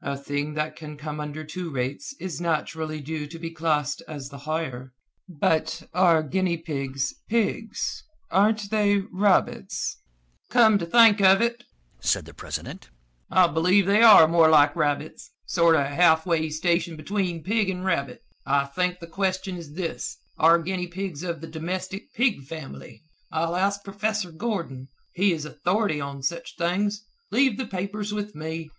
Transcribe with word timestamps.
A 0.00 0.16
thing 0.16 0.54
that 0.54 0.76
can 0.76 0.96
come 0.96 1.20
under 1.20 1.44
two 1.44 1.68
rates 1.70 2.14
is 2.18 2.40
naturally 2.40 3.02
due 3.02 3.26
to 3.26 3.38
be 3.38 3.50
classed 3.50 4.02
as 4.08 4.30
the 4.30 4.38
higher. 4.48 4.94
But 5.28 5.82
are 5.92 6.22
guinea 6.22 6.56
pigs, 6.56 7.12
pigs? 7.28 8.02
Aren't 8.30 8.70
they 8.70 9.02
rabbits?" 9.12 9.98
"Come 10.48 10.78
to 10.78 10.86
think 10.86 11.20
of 11.20 11.42
it," 11.42 11.64
said 12.00 12.24
the 12.24 12.32
president, 12.32 12.88
"I 13.30 13.46
believe 13.46 13.84
they 13.84 14.00
are 14.00 14.26
more 14.26 14.48
like 14.48 14.74
rabbits. 14.74 15.30
Sort 15.44 15.76
of 15.76 15.84
half 15.86 16.24
way 16.24 16.48
station 16.48 16.96
between 16.96 17.42
pig 17.44 17.68
and 17.68 17.84
rabbit. 17.84 18.22
I 18.46 18.64
think 18.64 19.00
the 19.00 19.06
question 19.06 19.58
is 19.58 19.74
this 19.74 20.16
are 20.38 20.62
guinea 20.62 20.86
pigs 20.86 21.22
of 21.22 21.42
the 21.42 21.46
domestic 21.46 22.10
pig 22.14 22.44
family? 22.44 23.02
I'll 23.30 23.54
ask 23.54 23.84
professor 23.84 24.32
Gordon. 24.32 24.88
He 25.12 25.34
is 25.34 25.44
authority 25.44 26.00
on 26.00 26.22
such 26.22 26.56
things. 26.56 27.04
Leave 27.30 27.58
the 27.58 27.66
papers 27.66 28.14
with 28.14 28.34
me." 28.34 28.70